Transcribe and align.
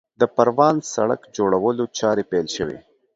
د 0.19 0.21
پروان 0.35 0.75
سړک 0.93 1.21
جوړولو 1.37 1.83
چارې 1.99 2.23
پیل 2.31 2.47
شوې 2.55 2.77